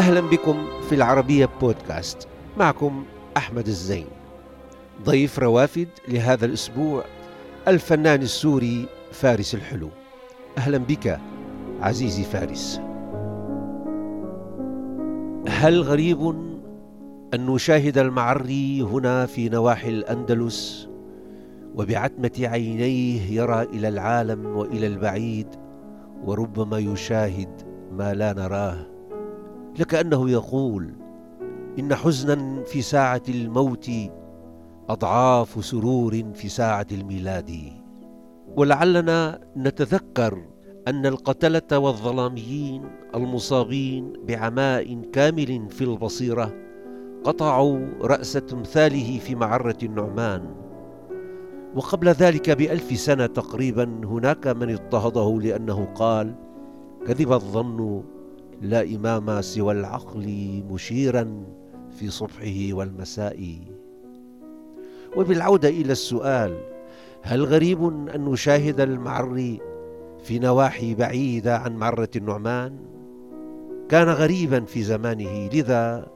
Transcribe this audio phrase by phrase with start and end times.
[0.00, 2.28] أهلا بكم في العربية بودكاست.
[2.58, 3.04] معكم
[3.36, 4.06] أحمد الزين.
[5.04, 7.04] ضيف روافد لهذا الأسبوع
[7.68, 9.88] الفنان السوري فارس الحلو.
[10.58, 11.20] أهلا بك
[11.80, 12.80] عزيزي فارس.
[15.48, 16.20] هل غريب
[17.34, 20.88] أن نشاهد المعري هنا في نواحي الأندلس؟
[21.74, 25.48] وبعتمة عينيه يرى إلى العالم وإلى البعيد
[26.24, 27.62] وربما يشاهد
[27.92, 28.99] ما لا نراه.
[29.78, 30.90] لكأنه يقول
[31.78, 33.90] إن حزنا في ساعة الموت
[34.88, 37.50] أضعاف سرور في ساعة الميلاد.
[38.56, 40.44] ولعلنا نتذكر
[40.88, 42.82] أن القتلة والظلاميين
[43.14, 46.54] المصابين بعماء كامل في البصيرة
[47.24, 50.54] قطعوا رأس تمثاله في معرة النعمان.
[51.74, 56.34] وقبل ذلك بألف سنة تقريبا هناك من اضطهده لأنه قال
[57.06, 58.02] كذب الظن
[58.60, 60.26] لا إمام سوى العقل
[60.70, 61.44] مشيرا
[61.90, 63.58] في صبحه والمساء
[65.16, 66.58] وبالعودة إلى السؤال
[67.22, 69.60] هل غريب أن نشاهد المعري
[70.22, 72.76] في نواحي بعيدة عن معرة النعمان؟
[73.88, 76.06] كان غريبا في زمانه لذا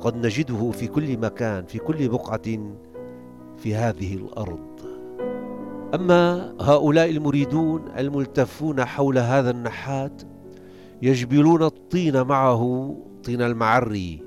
[0.00, 2.74] قد نجده في كل مكان في كل بقعة
[3.56, 4.80] في هذه الأرض
[5.94, 10.22] أما هؤلاء المريدون الملتفون حول هذا النحات
[11.04, 14.22] يجبلون الطين معه طين المعري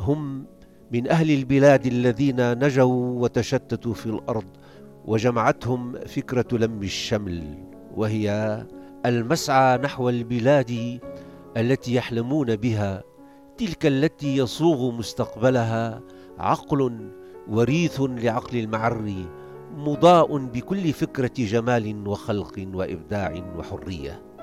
[0.00, 0.46] هم
[0.92, 4.44] من أهل البلاد الذين نجوا وتشتتوا في الأرض
[5.04, 7.64] وجمعتهم فكرة لم الشمل
[7.96, 8.66] وهي
[9.06, 11.00] المسعى نحو البلاد
[11.56, 13.02] التي يحلمون بها.
[13.58, 16.00] تلك التي يصوغ مستقبلها
[16.38, 17.10] عقل
[17.48, 19.26] وريث لعقل المعري
[19.76, 24.33] مضاء بكل فكرة جمال وخلق وإبداع وحرية.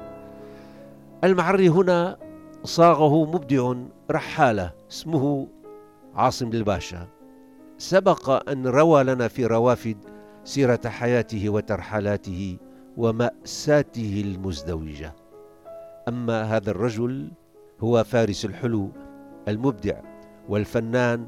[1.24, 2.18] المعري هنا
[2.64, 3.74] صاغه مبدع
[4.12, 5.48] رحالة اسمه
[6.16, 7.08] عاصم الباشا.
[7.78, 9.98] سبق أن روى لنا في روافد
[10.44, 12.58] سيرة حياته وترحلاته
[12.98, 15.16] ومأساته المزدوجة.
[16.08, 17.32] أما هذا الرجل
[17.82, 18.90] هو فارس الحلو
[19.48, 20.00] المبدع
[20.50, 21.28] والفنان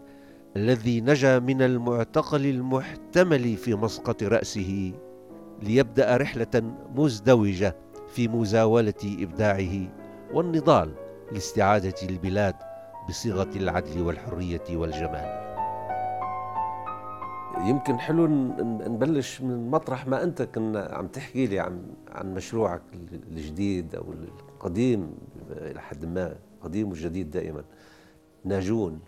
[0.55, 4.93] الذي نجا من المعتقل المحتمل في مسقط رأسه
[5.61, 7.75] ليبدأ رحلة مزدوجة.
[8.13, 9.87] في مزاولة إبداعه
[10.33, 10.91] والنضال
[11.31, 12.55] لاستعادة البلاد
[13.09, 15.43] بصيغة العدل والحرية والجمال.
[17.69, 18.27] يمكن حلو
[18.87, 22.81] نبلش من مطرح ما أنت كنا عم تحكي لي عن عن مشروعك
[23.31, 25.15] الجديد أو القديم
[25.51, 27.63] إلى حد ما قديم وجديد دائما.
[28.45, 28.99] ناجون.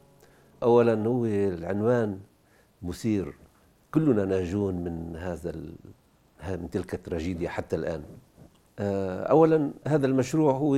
[0.64, 2.20] اولا هو العنوان
[2.82, 3.34] مثير
[3.94, 5.54] كلنا ناجون من هذا
[6.50, 8.04] من تلك التراجيديا حتى الآن.
[8.80, 10.76] اولا هذا المشروع هو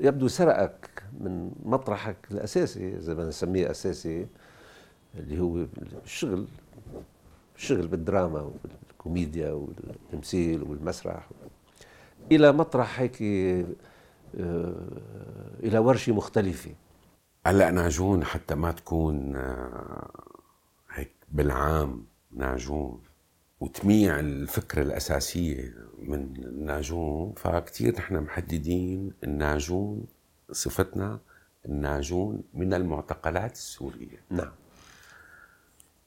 [0.00, 4.26] يبدو سرقك من مطرحك الأساسي إذا بدنا نسميه أساسي
[5.14, 5.66] اللي هو
[6.04, 6.46] الشغل
[7.56, 8.50] الشغل بالدراما
[9.00, 11.28] والكوميديا والتمثيل والمسرح.
[12.32, 14.74] إلى مطرح هيك آه،
[15.62, 16.70] إلى ورشة مختلفة.
[17.46, 20.10] هلأ ناجون حتى ما تكون آه،
[20.90, 23.00] هيك بالعام ناجون.
[23.60, 30.06] وتميع الفكرة الأساسية من الناجون فكتير نحن محددين الناجون
[30.52, 31.20] صفتنا
[31.66, 34.22] الناجون من المعتقلات السورية.
[34.30, 34.52] نعم.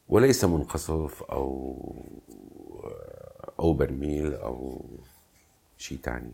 [0.10, 1.78] وليس منقصف أو
[3.60, 4.86] أو برميل أو
[5.78, 6.32] شيء ثاني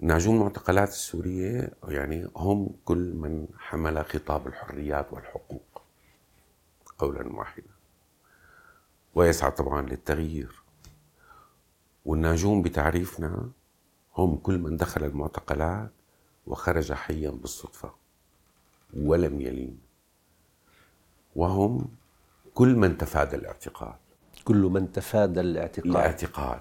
[0.00, 5.82] ناجون المعتقلات السورية يعني هم كل من حمل خطاب الحريات والحقوق
[6.98, 7.73] قولا واحدا.
[9.14, 10.62] ويسعى طبعا للتغيير.
[12.04, 13.50] والناجون بتعريفنا
[14.16, 15.90] هم كل من دخل المعتقلات
[16.46, 17.94] وخرج حيا بالصدفة
[18.96, 19.78] ولم يلين.
[21.36, 21.88] وهم
[22.54, 23.94] كل من تفادى الاعتقال.
[24.44, 25.90] كل من تفادى الاعتقال.
[25.90, 26.60] الاعتقال.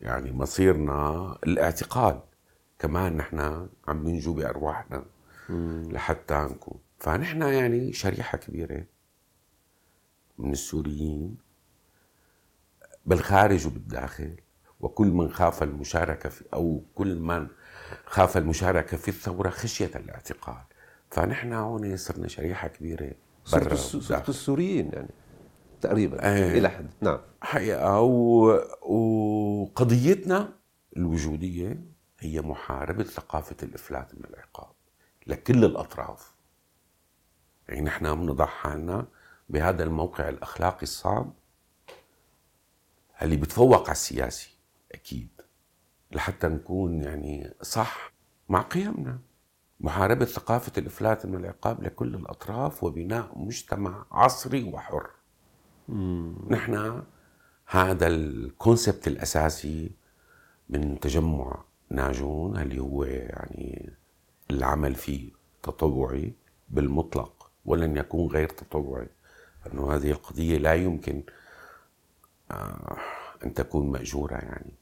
[0.00, 2.20] يعني مصيرنا الاعتقال.
[2.78, 5.04] كمان نحن عم ننجو بأرواحنا
[5.90, 6.78] لحتى نكون.
[6.98, 8.84] فنحن يعني شريحة كبيرة
[10.38, 11.45] من السوريين
[13.06, 14.36] بالخارج وبالداخل
[14.80, 17.48] وكل من خاف المشاركة في أو كل من
[18.06, 20.62] خاف المشاركة في الثورة خشية الاعتقال.
[21.10, 23.12] فنحن هون صرنا شريحة كبيرة
[23.52, 25.10] برا صرت السوريين يعني
[25.80, 26.58] تقريبا إيه.
[26.58, 27.18] إلى حد نعم.
[27.40, 28.46] حقيقة و...
[28.82, 30.52] وقضيتنا
[30.96, 31.80] الوجودية
[32.20, 34.72] هي محاربة ثقافة الإفلات من العقاب
[35.26, 36.34] لكل الأطراف.
[37.68, 39.06] يعني نحن بنضع حالنا
[39.48, 41.32] بهذا الموقع الأخلاقي الصعب
[43.22, 44.50] اللي بتفوق على السياسي
[44.92, 45.28] أكيد.
[46.12, 48.12] لحتى نكون يعني صح
[48.48, 49.18] مع قيمنا.
[49.80, 55.10] محاربة ثقافة الإفلات من العقاب لكل الأطراف وبناء مجتمع عصري وحر.
[56.48, 57.02] نحن
[57.66, 59.90] هذا الكونسبت الأساسي
[60.68, 63.92] من تجمع ناجون اللي هو يعني
[64.50, 65.30] العمل فيه
[65.62, 66.32] تطوعي
[66.68, 69.08] بالمطلق ولن يكون غير تطوعي.
[69.66, 71.22] أنه هذه القضية لا يمكن
[73.44, 74.72] أن تكون مأجورة يعني.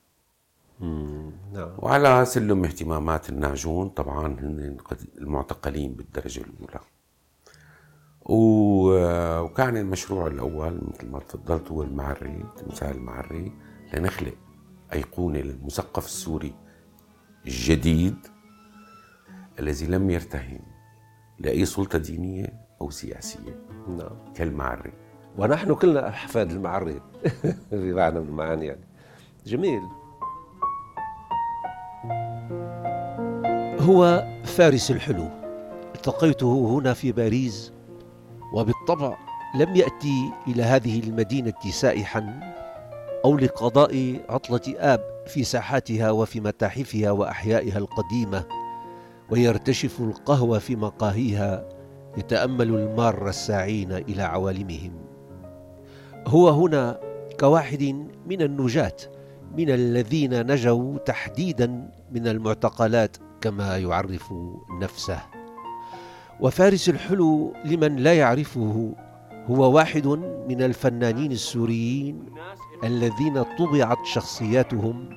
[1.52, 1.72] نعم.
[1.78, 4.76] وعلى سلم اهتمامات الناجون طبعا هن
[5.19, 6.81] المعتقلين بالدرجة الأولى.
[8.26, 13.52] وكان المشروع الأول مثل ما تفضلت هو المعري تمثال المعري
[13.94, 14.34] لنخلق
[14.93, 16.55] أيقونة للمثقف السوري
[17.46, 18.16] الجديد
[19.58, 20.61] الذي لم يرتهن
[21.38, 23.66] لأي سلطة دينية أو سياسية.
[23.88, 24.32] نعم.
[24.34, 24.93] كالمعري.
[25.39, 27.01] ونحن كلنا أحفاد المعري
[27.73, 28.85] معنى من المعاني يعني.
[29.47, 29.81] جميل.
[33.81, 35.29] هو فارس الحلو.
[35.95, 37.73] التقيته هنا في باريس
[38.55, 39.17] وبالطبع
[39.55, 42.41] لم يأتي إلى هذه المدينة سائحا
[43.25, 48.45] أو لقضاء عطلة آب في ساحاتها وفي متاحفها وأحيائها القديمة
[49.31, 51.69] ويرتشف القهوة في مقاهيها
[52.17, 55.04] يتأمل المار الساعين إلى عوالمهم.
[56.26, 57.00] هو هنا
[57.41, 57.82] كواحد
[58.26, 58.97] من النجاة
[59.56, 64.35] من الذين نجوا تحديدا من المعتقلات كما يعرف
[64.81, 65.19] نفسه.
[66.41, 68.94] وفارس الحلو لمن لا يعرفه
[69.47, 70.06] هو واحد
[70.49, 72.25] من الفنانين السوريين
[72.85, 75.11] الذين طبعت شخصياتهم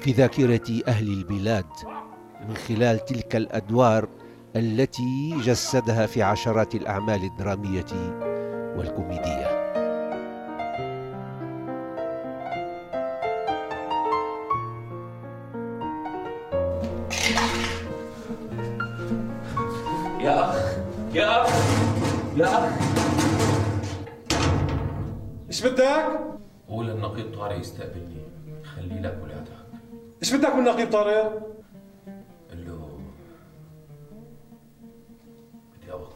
[0.00, 1.66] في ذاكرة أهل البلاد
[2.48, 4.08] من خلال تلك الأدوار
[4.56, 7.86] التي جسدها في عشرات الأعمال الدرامية
[8.76, 9.53] والكوميدية.
[22.42, 22.72] أخ
[25.48, 26.20] إيش بدك؟
[26.68, 28.22] قول النقيب طارق يستقبلني.
[28.64, 29.48] خلي لك ولادك.
[30.22, 31.56] إيش بدك من نقيب طارق؟
[32.50, 33.00] قل له
[35.76, 36.14] بدي أوقع.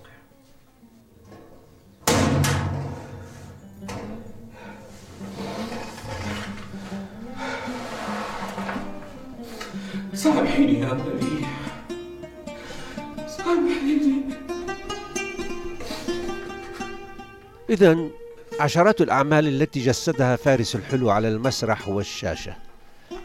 [10.14, 11.58] سامحيني يا مليح
[17.70, 17.98] إذا
[18.60, 22.56] عشرات الأعمال التي جسدها فارس الحلو على المسرح والشاشة.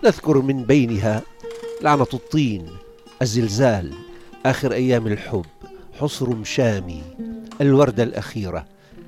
[0.03, 1.21] نذكر من بينها
[1.81, 2.67] لعنة الطين
[3.21, 3.93] الزلزال
[4.45, 5.45] آخر أيام الحب
[5.99, 7.01] حصر مشامي
[7.61, 8.65] الوردة الأخيرة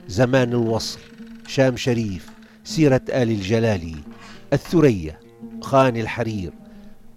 [0.08, 1.00] زمان الوصل
[1.48, 2.30] شام شريف
[2.64, 3.96] سيرة آل الجلالي
[4.54, 5.20] الثريا
[5.62, 6.54] خان الحرير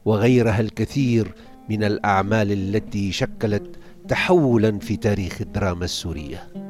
[0.05, 1.35] وغيرها الكثير
[1.69, 3.77] من الأعمال التي شكلت
[4.09, 6.68] تحولا في تاريخ الدراما السورية.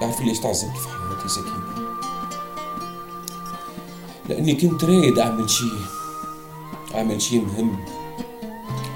[0.00, 1.78] بعرفي ليش تعذبت في حياتي سكينة
[4.28, 5.78] لأني كنت رايد أعمل شيء
[6.94, 7.84] أعمل شيء مهم.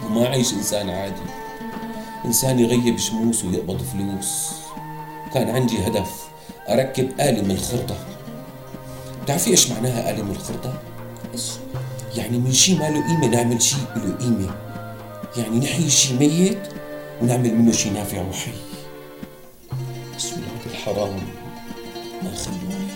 [0.06, 1.22] وما أعيش إنسان عادي.
[2.24, 4.50] إنسان يغيب شموس ويقبض فلوس.
[5.34, 6.10] كان عندي هدف
[6.68, 7.96] أركب آلة من الخرطة.
[9.22, 10.78] بتعرفي إيش معناها آلة من الخرطة؟
[11.32, 11.50] إيش؟
[12.16, 14.54] يعني من شيء ما له قيمة نعمل شيء له قيمة.
[15.36, 16.68] يعني نحيي شيء ميت
[17.22, 18.52] ونعمل منه شيء نافع وحي.
[20.26, 21.16] ولاد الحرام
[22.22, 22.86] ما خلوني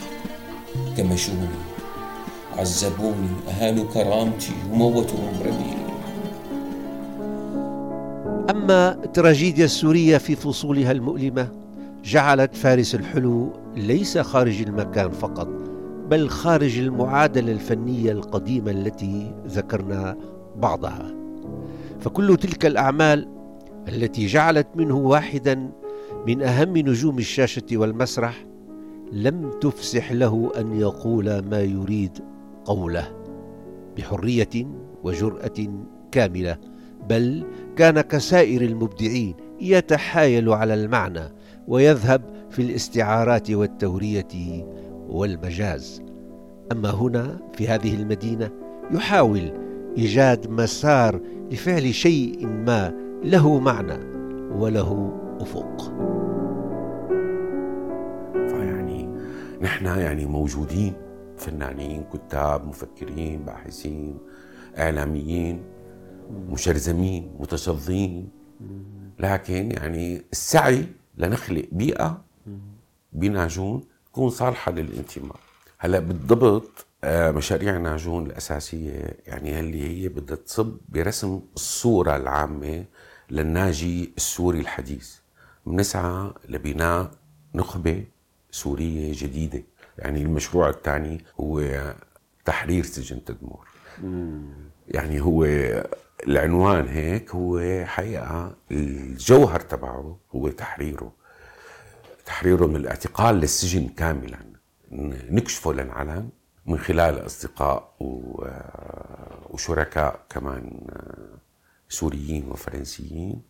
[0.96, 1.48] كمشوني
[2.58, 5.76] عذبوني أهانوا كرامتي وموتوا عمري
[8.50, 11.48] أما التراجيديا السورية في فصولها المؤلمة
[12.04, 15.48] جعلت فارس الحلو ليس خارج المكان فقط
[16.10, 20.16] بل خارج المعادلة الفنية القديمة التي ذكرنا
[20.56, 21.14] بعضها.
[22.00, 23.28] فكل تلك الأعمال
[23.88, 25.70] التي جعلت منه واحدا
[26.26, 28.46] من أهم نجوم الشاشة والمسرح
[29.12, 32.18] لم تفسح له أن يقول ما يريد
[32.64, 33.08] قوله
[33.96, 34.66] بحرية
[35.04, 36.56] وجرأة كاملة
[37.08, 37.44] بل
[37.76, 41.32] كان كسائر المبدعين يتحايل على المعنى
[41.68, 44.64] ويذهب في الاستعارات والتورية
[45.08, 46.02] والمجاز.
[46.72, 48.50] أما هنا في هذه المدينة
[48.90, 49.52] يحاول
[49.98, 52.92] إيجاد مسار لفعل شيء ما
[53.24, 53.98] له معنى
[54.52, 55.92] وله أفق.
[58.32, 59.08] فيعني
[59.60, 60.92] نحن يعني موجودين
[61.36, 64.18] فنانين كتاب مفكرين باحثين
[64.78, 65.62] إعلاميين
[66.48, 68.28] مشرذمين متشظين.
[69.18, 72.24] لكن يعني السعي لنخلق بيئة
[73.12, 75.36] بناجون تكون صالحة للانتماء.
[75.78, 82.84] هلأ بالضبط آه، مشاريع ناجون الأساسية يعني اللي هي بدها تصب برسم الصورة العامة
[83.30, 85.16] للناجي السوري الحديث.
[85.66, 87.10] بنسعى لبناء
[87.54, 88.04] نخبة
[88.50, 89.62] سورية جديدة.
[89.98, 91.62] يعني المشروع الثاني هو
[92.44, 93.68] تحرير سجن تدمور.
[94.88, 95.44] يعني هو
[96.26, 101.12] العنوان هيك هو حقيقة الجوهر تبعه هو تحريره.
[102.26, 104.38] تحريره من الاعتقال للسجن كاملا.
[105.30, 106.28] نكشفه للعلن
[106.66, 108.44] من خلال أصدقاء و-
[109.50, 110.80] وشركاء كمان
[111.88, 113.42] سوريين وفرنسيين.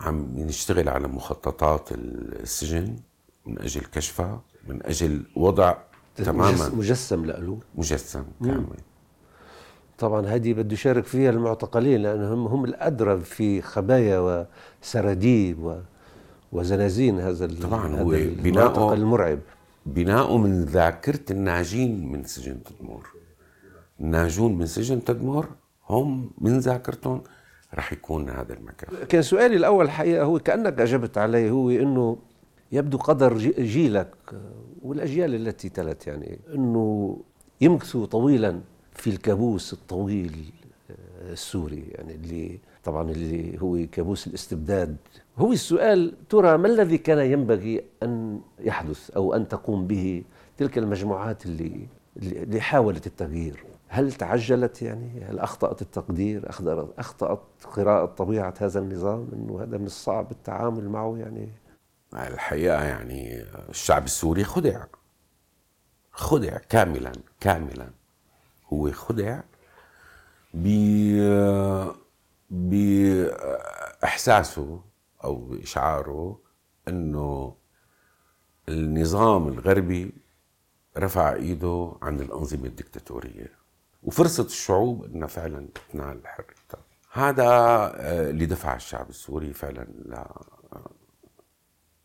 [0.00, 2.96] عم نشتغل على مخططات السجن
[3.46, 5.74] من أجل كشفها من أجل وضع
[6.16, 8.66] تماما مجسم له مجسم كامل.
[9.98, 14.46] طبعا هذه بده يشارك فيها المعتقلين لانهم هم الأدرى في خبايا
[14.82, 15.78] وسراديب و
[16.52, 18.10] وزنازين هذا طبعاً هذا هو
[18.42, 19.38] بناؤه- المرعب.
[19.86, 23.06] بناؤه من ذاكرة الناجين من سجن تدمور.
[24.00, 25.48] الناجون من سجن تدمور
[25.88, 27.22] هم من ذاكرتهم
[27.74, 29.04] رح يكون هذا المكان.
[29.08, 32.16] كان سؤالي الأول الحقيقة هو كأنك أجبت عليه هو إنه
[32.72, 34.14] يبدو قدر جي- جيلك
[34.82, 37.16] والأجيال التي تلت يعني إنه
[37.60, 38.60] يمكثوا طويلا
[38.92, 40.52] في الكابوس الطويل
[40.90, 44.96] آه، السوري يعني اللي طبعا اللي هو كابوس الاستبداد.
[45.38, 50.22] هو السؤال ترى ما الذي كان ينبغي أن يحدث أو أن تقوم به
[50.56, 51.86] تلك المجموعات اللي
[52.16, 56.50] اللي حاولت التغيير؟ هل تعجلت يعني؟ هل أخطأت التقدير؟
[56.98, 61.48] اخطات قراءة طبيعة هذا النظام إنه هذا من الصعب التعامل معه يعني؟
[62.14, 64.84] الحقيقة يعني الشعب السوري خدع.
[66.12, 67.90] خدع كاملا كاملا.
[68.72, 69.40] هو خدع
[70.54, 70.66] ب
[74.00, 74.80] بإحساسه
[75.24, 76.40] أو بإشعاره
[76.88, 77.56] أنه
[78.68, 80.12] النظام الغربي
[80.98, 83.59] رفع إيده عن الأنظمة الدكتاتورية.
[84.02, 86.80] وفرصة الشعوب إنها فعلا تنال حريتها
[87.12, 90.24] هذا آه، اللي دفع الشعب السوري فعلا ل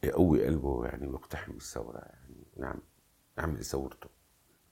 [0.04, 2.46] يقوي قلبه يعني ويقتحم الثوره يعني.
[2.58, 2.80] نعم
[3.38, 4.10] يعمل ثورته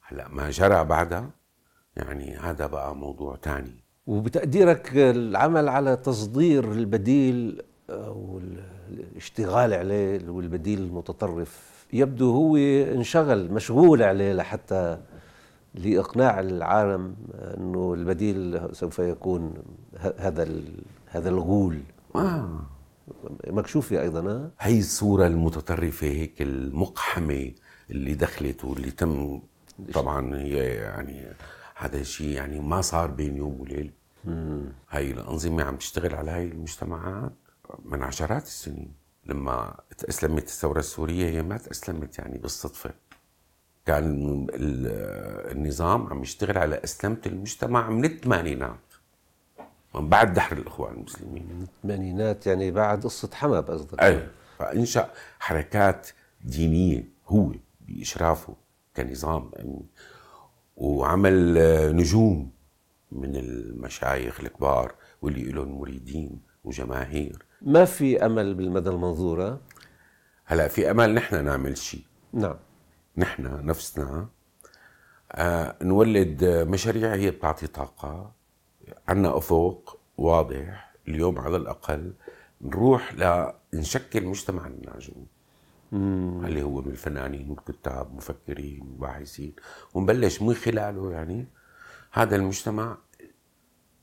[0.01, 1.29] هلأ ما جرى بعدها؟
[1.97, 3.83] يعني هذا بقى موضوع تاني.
[4.07, 8.41] وبتقديرك العمل على تصدير البديل أو
[8.89, 14.99] الاشتغال عليه والبديل المتطرف يبدو هو انشغل مشغول عليه لحتى
[15.75, 19.53] لإقناع العالم أنه البديل سوف يكون
[19.97, 20.47] هذا
[21.05, 21.79] هذا الغول.
[22.15, 22.59] آه.
[23.47, 27.51] مكشوفه أيضا؟ هي الصورة المتطرفة هيك المقحمة
[27.91, 29.41] اللي دخلت واللي تم
[29.93, 31.27] طبعا هي يعني
[31.75, 33.91] هذا الشيء يعني ما صار بين يوم وليلة
[34.89, 37.33] هاي الأنظمة عم تشتغل على هاي المجتمعات
[37.85, 38.93] من عشرات السنين.
[39.25, 42.93] لما تأسلمت الثورة السورية هي ما تأسلمت يعني بالصدفة.
[43.85, 48.77] كان ال- النظام عم يشتغل على أسلمة المجتمع من الثمانينات
[49.95, 51.67] من بعد دحر الإخوان المسلمين.
[51.77, 55.09] الثمانينات يعني بعد قصة حمد قصدك؟ إيه فانشا
[55.39, 56.07] حركات
[56.43, 58.55] دينية هو بإشرافه
[58.97, 59.85] كنظام أمني
[60.77, 62.51] وعمل آه، نجوم
[63.11, 67.45] من المشايخ الكبار واللي لهم مريدين وجماهير.
[67.61, 69.59] ما في أمل بالمدى المنظور ها؟
[70.45, 72.03] هلا في أمل نحن نعمل شيء.
[72.33, 72.55] نعم.
[73.17, 74.27] نحن نفسنا
[75.31, 78.31] آه نولد مشاريع هي بتعطي طاقة
[79.07, 82.13] عنا أفق واضح اليوم على الأقل
[82.61, 83.13] نروح
[83.73, 85.27] لنشكل مجتمع الناجون
[86.45, 89.53] اللي هو من الفنانين والكتاب مفكرين باحثين
[89.93, 91.47] ونبلش من خلاله يعني.
[92.11, 92.97] هذا المجتمع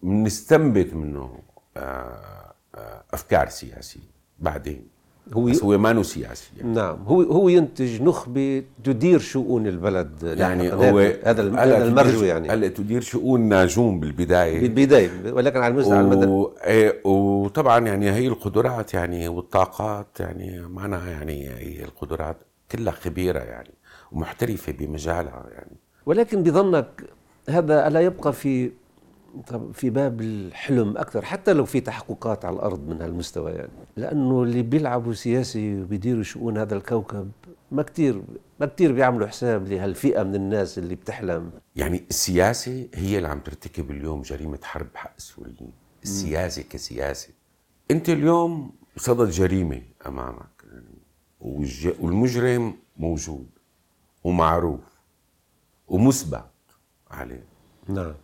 [0.02, 1.43] نستنبت منه
[1.76, 4.11] آه، آه، أفكار سياسية.
[4.38, 4.88] بعدين
[5.32, 6.72] هو بس هو ما سياسي يعني.
[6.72, 10.90] نعم هو هو ينتج نخبة تدير شؤون البلد يعني لاحقاً.
[10.90, 11.42] هو هذا
[11.87, 16.54] المرجو يعني هلا تدير شؤون ناجون بالبداية بالبداية ولكن على المستوى على المدى و...
[16.64, 22.37] إيه، وطبعا يعني هي القدرات يعني والطاقات يعني معناها يعني هي القدرات
[22.72, 23.75] كلها خبيرة يعني
[24.12, 27.02] ومحترفة بمجالها يعني ولكن بظنك
[27.49, 28.70] هذا ألا يبقى في
[29.46, 33.70] طب في باب الحلم أكثر حتى لو في تحققات على الأرض من هالمستوى يعني.
[33.96, 37.30] لأنه اللي بيلعبوا سياسي وبيديروا شؤون هذا الكوكب
[37.70, 38.22] ما كتير
[38.60, 41.50] ما كتير بيعملوا حساب لهالفئة من الناس اللي بتحلم.
[41.76, 45.72] يعني السياسة هي اللي عم ترتكب اليوم جريمة حرب حق السوريين.
[46.02, 47.28] السياسة كسياسة.
[47.90, 50.64] أنت اليوم صدد جريمه أمامك.
[50.72, 51.00] يعني.
[52.00, 53.46] والمجرم موجود
[54.25, 54.80] ومعروف
[55.88, 56.44] ومثبت
[57.10, 57.44] عليه.
[57.88, 58.14] نعم.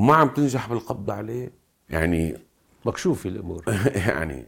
[0.00, 1.52] وما عم تنجح بالقبض عليه.
[1.90, 2.36] يعني
[2.86, 3.64] مكشوفة الأمور.
[4.08, 4.46] يعني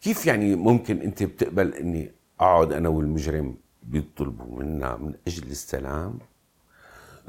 [0.00, 6.18] كيف يعني ممكن أنت بتقبل إني أقعد أنا والمجرم بيطلبوا منا من أجل السلام؟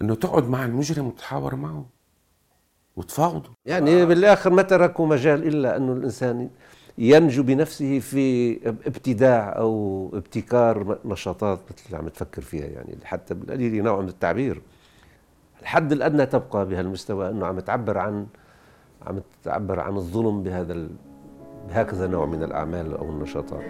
[0.01, 1.85] إنه تقعد مع المجرم وتحاور معه
[2.95, 6.49] وتفاوضوا يعني بالآخر ما تركوا مجال إلا انه الإنسان
[6.97, 13.83] ينجو بنفسه في ابتداع أو ابتكار نشاطات مثل اللي عم تفكر فيها يعني حتى بالقليل
[13.83, 14.61] نوع من التعبير.
[15.63, 18.27] الحد الأدنى تبقى بهالمستوى إنه عم تعبر عن
[19.07, 20.89] عم تعبر عن الظلم بهذا ال...
[21.69, 23.63] بهكذا نوع من الأعمال أو النشاطات.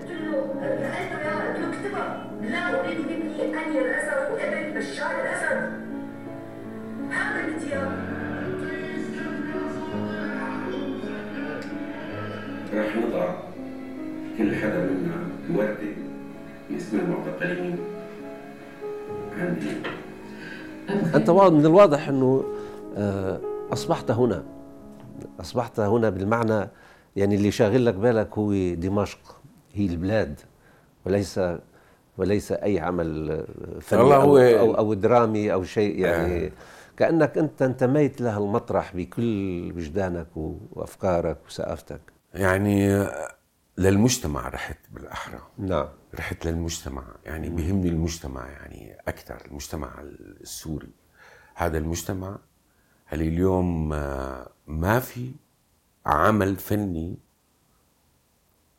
[12.73, 13.33] رح نضع
[14.37, 15.17] كل حدا منا
[15.55, 15.93] وردة
[16.69, 17.77] باسم المعتقلين
[19.39, 20.02] عندي.
[21.15, 22.43] أنت من الواضح أنه
[22.97, 23.39] آه،
[23.73, 24.43] أصبحت هنا.
[25.39, 26.69] أصبحت هنا بالمعنى
[27.15, 29.35] يعني اللي شاغل لك بالك هو دمشق.
[29.73, 30.39] هي البلاد.
[31.05, 31.39] وليس
[32.17, 33.45] وليس أي عمل
[33.81, 36.51] فني أو, أو, أو درامي أو شيء يعني آه.
[36.97, 40.27] كأنك أنت انتميت لهالمطرح بكل وجدانك
[40.71, 42.01] وأفكارك وثقافتك
[42.33, 43.07] يعني
[43.77, 45.39] للمجتمع رحت بالأحرى.
[45.57, 45.87] نعم.
[46.15, 50.01] رحت للمجتمع يعني بيهمني المجتمع يعني أكثر المجتمع
[50.41, 50.91] السوري.
[51.55, 52.39] هذا المجتمع
[53.05, 55.31] هل اليوم آه، ما في
[56.05, 57.17] عمل فني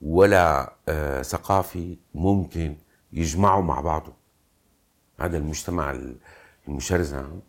[0.01, 2.77] ولا آه، ثقافي ممكن
[3.13, 4.13] يجمعه مع بعضه؟
[5.21, 5.97] هذا المجتمع
[6.69, 7.41] المشرذم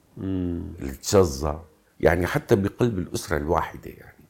[0.81, 1.59] التشظى
[1.99, 4.25] يعني حتى بقلب الأسرة الواحدة يعني.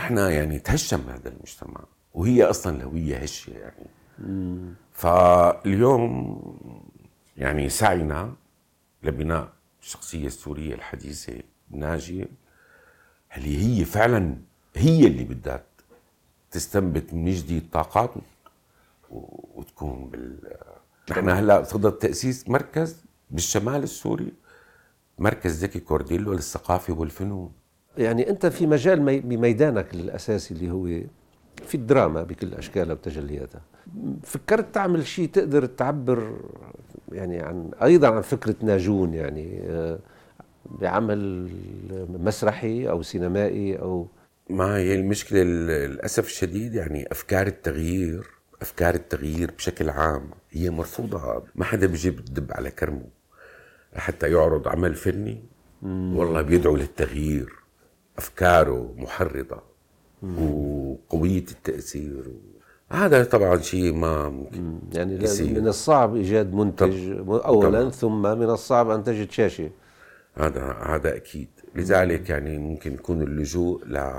[0.00, 1.80] نحن يعني تهشم هذا المجتمع
[2.14, 3.86] وهي أصلا الهويه هشة يعني.
[4.18, 4.74] مم.
[4.92, 6.40] فاليوم
[7.36, 8.34] يعني سعينا
[9.02, 9.52] لبناء
[9.82, 11.32] الشخصية السورية الحديثة
[11.70, 12.26] ناجية
[13.36, 14.36] اللي هي فعلا
[14.76, 15.64] هي اللي بدها
[16.50, 18.10] تستنبت من جديد طاقات
[19.10, 20.38] وتكون بال
[21.10, 24.32] نحن هلأ صدد تأسيس مركز بالشمال السوري
[25.18, 27.52] مركز زكي كورديلو للثقافة والفنون.
[28.00, 30.86] يعني أنت في مجال بميدانك الأساسي اللي هو
[31.66, 33.60] في الدراما بكل اشكالها وتجلياتها.
[34.22, 36.36] فكرت تعمل شيء تقدر تعبر
[37.12, 39.98] يعني عن أيضا عن فكرة ناجون يعني آه،
[40.64, 41.50] بعمل
[42.08, 44.06] مسرحي أو سينمائي أو
[44.50, 48.26] ما هي المشكلة للأسف الشديد يعني أفكار التغيير
[48.62, 51.42] أفكار التغيير بشكل عام هي مرفوضة.
[51.54, 53.04] ما حدا بيجيب الدب على كرمه.
[53.94, 55.44] حتى يعرض عمل فني
[55.82, 57.59] والله بيدعو للتغيير.
[58.20, 59.60] أفكاره محرضه
[60.22, 62.24] وقوية التأثير.
[62.90, 65.60] هذا طبعا شيء ما ممكن يعني يصير.
[65.60, 67.90] من الصعب إيجاد منتج اولا طبعا.
[67.90, 69.70] ثم من الصعب أن تجد شاشة.
[70.34, 71.48] هذا هذا أكيد.
[71.74, 74.12] لذلك يعني ممكن يكون اللجوء ل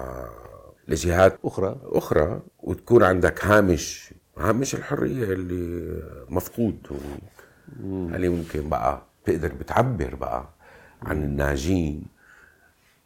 [0.88, 1.76] لجهات أخرى.
[1.84, 6.78] أخرى وتكون عندك هامش هامش الحرية اللي مفقود.
[7.84, 10.50] اللي ممكن بقى؟ تقدر بتعبر بقى
[11.02, 12.04] عن الناجين.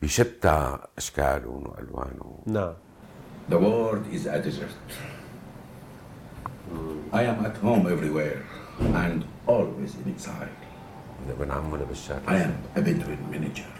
[0.05, 2.73] بشتى اشكالهم والوانهم نعم.
[3.49, 4.89] The world is a desert.
[7.13, 8.39] I am at home everywhere
[9.03, 10.55] and always in exile.
[11.29, 13.71] ابن عمه لبشار I am a Bedouin manager.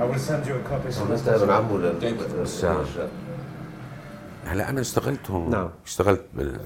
[0.00, 1.00] I will send you a copy.
[1.26, 3.08] ابن عمه لبشار
[4.44, 5.70] هلا أنا اشتغلت هون نعم.
[5.84, 6.60] اشتغلت بال...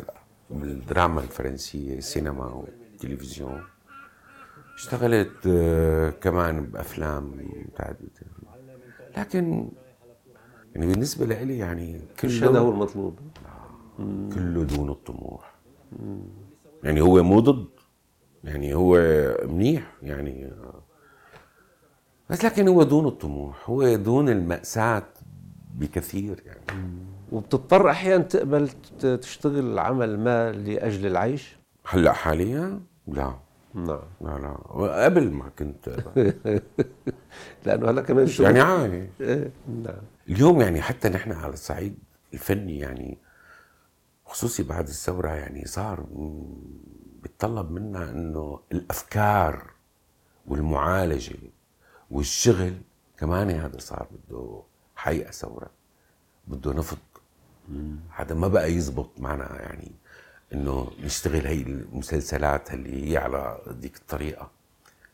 [0.50, 3.62] بالدراما الفرنسية السينما والتلفزيون
[4.76, 7.32] اشتغلت آه، كمان بأفلام
[7.66, 8.26] متعدده
[9.16, 9.68] لكن
[10.74, 13.18] يعني بالنسبة لي يعني كل هذا هو المطلوب.
[14.34, 15.54] كله دون الطموح.
[16.84, 17.66] يعني هو مو ضد.
[18.44, 18.98] يعني هو
[19.44, 20.52] منيح يعني.
[22.30, 23.70] بس لكن هو دون الطموح.
[23.70, 25.06] هو دون المأساة
[25.74, 26.90] بكثير يعني.
[27.32, 28.68] وبتضطر أحيانا تقبل
[29.00, 33.34] تشتغل عمل ما لأجل العيش؟ هلأ حاليا لا.
[33.76, 35.04] نعم لا لا.
[35.04, 35.88] قبل ما كنت
[37.66, 39.08] لأنه هلا كمان شو؟ يعني عادي.
[39.68, 41.98] نعم اليوم يعني حتى نحن على الصعيد
[42.34, 43.18] الفني يعني
[44.26, 46.06] خصوصي بعد الثورة يعني صار
[47.22, 49.70] بيتطلب منا إنه الأفكار
[50.46, 51.36] والمعالجة
[52.10, 52.74] والشغل
[53.18, 54.62] كمان هذا صار بده
[54.96, 55.70] حقيقة ثورة
[56.48, 56.98] بده نفض
[58.16, 59.92] هذا ما بقى يزبط معنا يعني.
[60.52, 64.50] إنه نشتغل هي المسلسلات اللي هي على ديك الطريقة.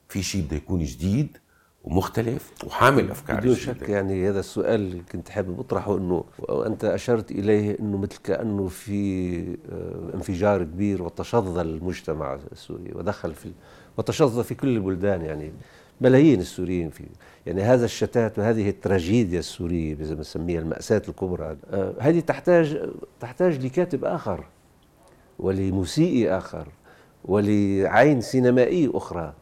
[0.09, 1.39] في شيء بده يكون جديد
[1.85, 7.31] ومختلف وحامل أفكار بدون شك يعني هذا السؤال اللي كنت حابب أطرحه إنه وانت أشرت
[7.31, 9.39] إليه إنه مثل كانه في
[9.73, 13.53] آه، انفجار كبير وتشظى المجتمع السوري ودخل في
[13.97, 15.53] وتشظى في كل البلدان يعني
[16.01, 17.05] ملايين السوريين في
[17.47, 22.91] يعني هذا الشتات وهذه التراجيديا السورية زي ما نسميها المأساة الكبرى آه، هذه تحتاج
[23.21, 24.45] تحتاج لكاتب آخر.
[25.43, 26.69] ولموسيقي آخر
[27.25, 29.35] ولعين سينمائي أخرى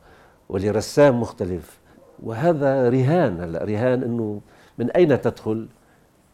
[0.49, 1.81] ولرسام مختلف.
[2.23, 4.41] وهذا رهان هلا رهان إنه
[4.79, 5.69] من أين تدخل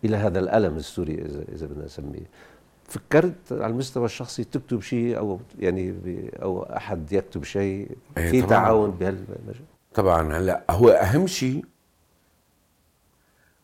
[0.04, 2.26] إلى هذا الألم السوري إذا إذا بدنا نسميه؟
[2.84, 5.94] فكرت على المستوى الشخصي تكتب شيء أو يعني
[6.42, 8.42] أو أحد يكتب شيء؟ إيه في.
[8.42, 10.38] تعاون بهالمجال؟ طبعا.
[10.38, 11.64] هلا هو أهم شيء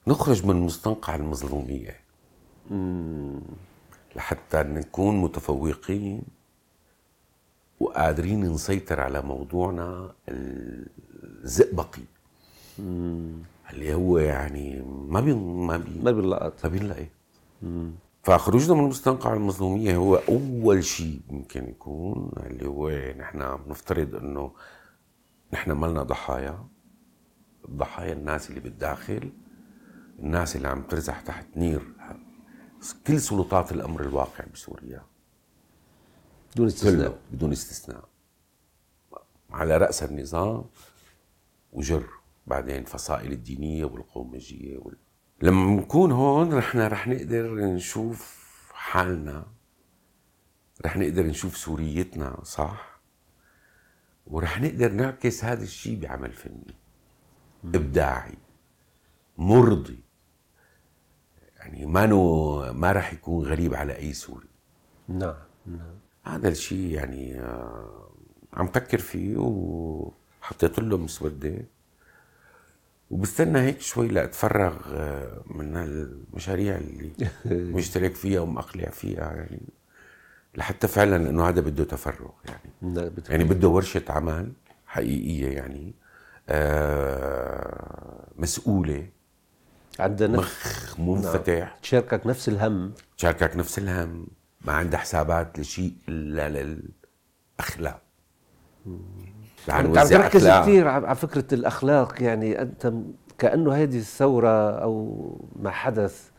[0.06, 1.96] نخرج من مستنقع المظلومية.
[4.16, 6.22] لحتى نكون متفوقين
[7.80, 12.02] وقادرين نسيطر على موضوعنا الزئبقي
[13.70, 17.06] اللي هو يعني ما بي ما بي ما بنلقط ما بينلاقي
[18.22, 24.52] فخروجنا من مستنقع المظلومية هو أول شيء ممكن يكون اللي هو نحن بنفترض إنه
[25.52, 26.64] نحن مالنا ضحايا.
[27.68, 29.30] الضحايا الناس اللي بالداخل
[30.18, 31.91] الناس اللي عم ترزح تحت نير
[33.06, 35.02] كل سلطات الأمر الواقع بسوريا
[36.54, 37.08] بدون استثناء.
[37.08, 38.08] كله بدون استثناء.
[39.50, 40.64] على رأس النظام
[41.72, 42.08] وجر
[42.46, 44.96] بعدين فصائل الدينية والقومجية وال...
[45.42, 48.42] لما نكون هون رح رح نقدر نشوف
[48.72, 49.46] حالنا
[50.84, 53.00] رح نقدر نشوف سوريتنا صح؟
[54.26, 56.74] ورح نقدر نعكس هذا الشيء بعمل فني
[57.64, 58.38] إبداعي
[59.38, 60.01] مرضي.
[61.62, 64.48] يعني مانو ما رح يكون غريب على أي سوري
[65.08, 65.34] نعم
[65.66, 65.94] نعم.
[66.24, 68.10] هذا الشيء يعني آه،
[68.52, 71.64] عم فكر فيه وحطيت له مسودة.
[73.10, 77.12] وبستنى هيك شوي لأتفرغ آه، من المشاريع اللي
[77.76, 79.60] مشترك فيها ومقلع فيها يعني
[80.54, 82.94] لحتى فعلا إنه هذا بده تفرغ يعني.
[82.94, 84.52] نعم، يعني بده ورشة عمل
[84.86, 85.94] حقيقية يعني
[86.48, 89.08] آه مسؤولة.
[90.00, 92.92] عندها نفس مخ منفتح تشاركك نفس الهم.
[93.16, 94.26] شاركك نفس الهم.
[94.66, 96.48] ما عندها حسابات لشيء إلا
[97.58, 98.02] للأخلاق.
[99.68, 100.48] عم تركز.
[100.48, 102.22] كثير على فكرة الأخلاق.
[102.22, 102.92] يعني أنت
[103.38, 106.30] كأنه هذه الثورة أو ما حدث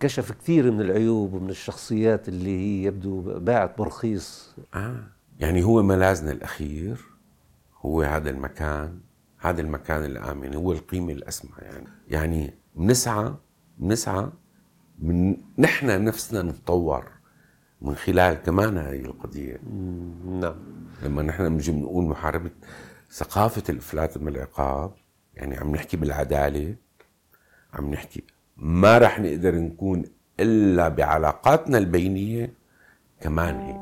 [0.00, 4.54] كشف كثير من العيوب ومن الشخصيات اللي هي يبدو باعت برخيص.
[4.74, 5.04] آه.
[5.38, 7.00] يعني هو ملاذنا الأخير
[7.80, 9.00] هو هذا المكان.
[9.38, 10.54] هذا المكان الآمن.
[10.54, 11.86] هو القيمة الأسمى يعني.
[12.08, 13.34] يعني بنسعى
[13.78, 14.28] بنسعى
[14.98, 17.04] من نحن نفسنا نتطور
[17.82, 19.60] من خلال كمان هذه القضية.
[20.26, 20.54] نعم.
[21.02, 22.50] لما نحن بنجي بنقول محاربة
[23.12, 24.92] ثقافة الإفلات من العقاب
[25.34, 26.74] يعني عم نحكي بالعدالة
[27.74, 28.22] عم نحكي
[28.56, 30.04] ما رح نقدر نكون
[30.40, 32.52] إلا بعلاقاتنا البينية
[33.20, 33.80] كمان هيك.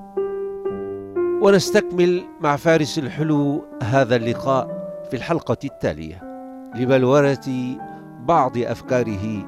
[1.43, 4.67] ونستكمل مع فارس الحلو هذا اللقاء
[5.11, 6.23] في الحلقة التالية.
[6.75, 7.41] لبلورة
[8.29, 9.47] بعض أفكاره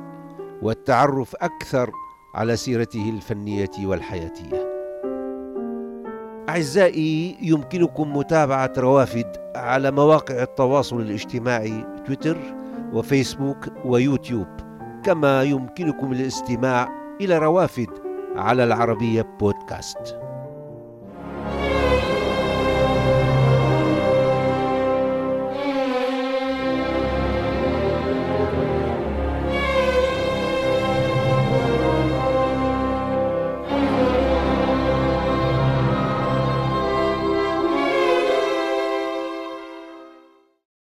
[0.63, 1.91] والتعرف أكثر
[2.35, 4.71] على سيرته الفنية والحياتية.
[6.49, 12.37] أعزائي يمكنكم متابعة روافد على مواقع التواصل الاجتماعي تويتر
[12.93, 14.49] وفيسبوك ويوتيوب
[15.05, 16.89] كما يمكنكم الاستماع
[17.21, 17.91] إلى روافد
[18.37, 20.20] على العربية بودكاست.